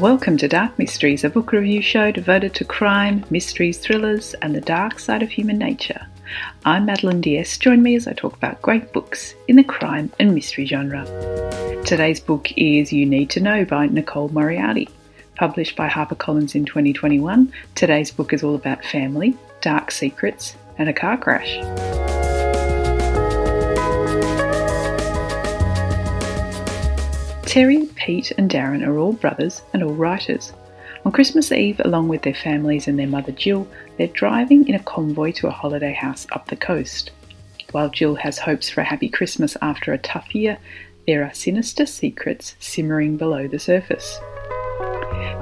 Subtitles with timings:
[0.00, 4.60] Welcome to Dark Mysteries, a book review show devoted to crime, mysteries, thrillers, and the
[4.60, 6.06] dark side of human nature.
[6.64, 7.60] I'm Madeleine d'Este.
[7.60, 11.04] Join me as I talk about great books in the crime and mystery genre.
[11.84, 14.88] Today's book is You Need to Know by Nicole Moriarty.
[15.34, 20.92] Published by HarperCollins in 2021, today's book is all about family, dark secrets, and a
[20.92, 21.56] car crash.
[27.48, 30.54] Terry, Pete, and Darren are all brothers and all writers.
[31.04, 34.82] On Christmas Eve, along with their families and their mother Jill, they're driving in a
[34.82, 37.10] convoy to a holiday house up the coast.
[37.72, 40.56] While Jill has hopes for a happy Christmas after a tough year,
[41.06, 44.18] there are sinister secrets simmering below the surface.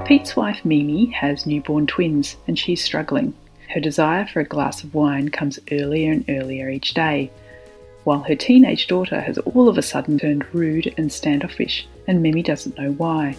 [0.05, 3.33] Pete's wife Mimi has newborn twins and she's struggling.
[3.73, 7.31] Her desire for a glass of wine comes earlier and earlier each day,
[8.03, 12.41] while her teenage daughter has all of a sudden turned rude and standoffish and Mimi
[12.41, 13.35] doesn't know why.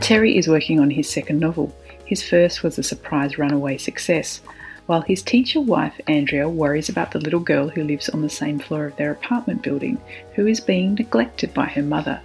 [0.00, 1.74] Terry is working on his second novel.
[2.04, 4.42] His first was a surprise runaway success,
[4.84, 8.58] while his teacher wife Andrea worries about the little girl who lives on the same
[8.58, 9.98] floor of their apartment building,
[10.34, 12.20] who is being neglected by her mother.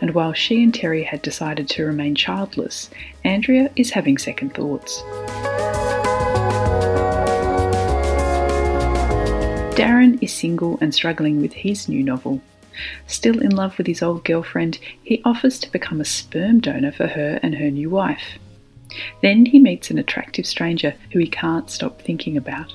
[0.00, 2.90] And while she and Terry had decided to remain childless,
[3.24, 5.02] Andrea is having second thoughts.
[9.84, 12.40] Darren is single and struggling with his new novel.
[13.06, 17.06] Still in love with his old girlfriend, he offers to become a sperm donor for
[17.06, 18.38] her and her new wife.
[19.20, 22.74] Then he meets an attractive stranger who he can't stop thinking about.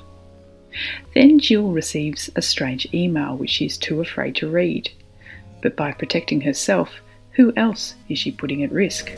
[1.15, 4.91] Then Jill receives a strange email which she is too afraid to read.
[5.63, 6.91] But by protecting herself,
[7.31, 9.11] who else is she putting at risk?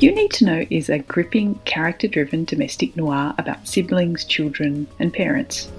[0.00, 5.12] You Need to Know is a gripping, character driven domestic noir about siblings, children, and
[5.12, 5.72] parents.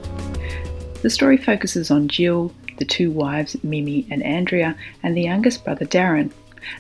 [1.02, 5.86] The story focuses on Jill, the two wives, Mimi and Andrea, and the youngest brother,
[5.86, 6.34] Darren,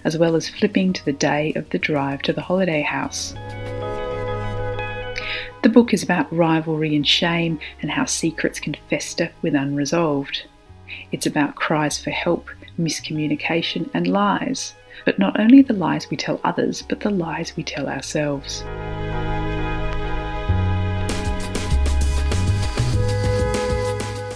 [0.03, 3.31] as well as flipping to the day of the drive to the holiday house.
[5.63, 10.43] The book is about rivalry and shame and how secrets can fester with unresolved.
[11.13, 14.73] It's about cries for help, miscommunication, and lies
[15.05, 18.63] but not only the lies we tell others, but the lies we tell ourselves.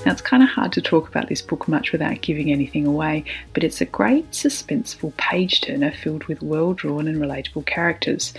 [0.06, 3.24] Now, it's kind of hard to talk about this book much without giving anything away,
[3.54, 8.34] but it's a great suspenseful page turner filled with well drawn and relatable characters,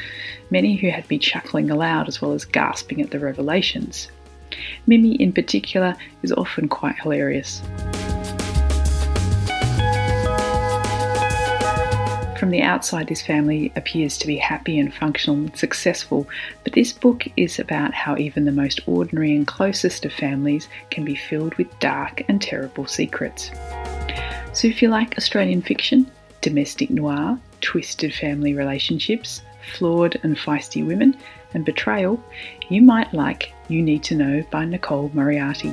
[0.50, 4.08] many who had me chuckling aloud as well as gasping at the revelations.
[4.86, 7.62] Mimi, in particular, is often quite hilarious.
[12.44, 16.28] From the outside, this family appears to be happy and functional and successful,
[16.62, 21.06] but this book is about how even the most ordinary and closest of families can
[21.06, 23.50] be filled with dark and terrible secrets.
[24.52, 26.06] So, if you like Australian fiction,
[26.42, 29.40] domestic noir, twisted family relationships,
[29.72, 31.16] flawed and feisty women,
[31.54, 32.22] and betrayal,
[32.68, 35.72] you might like You Need to Know by Nicole Moriarty.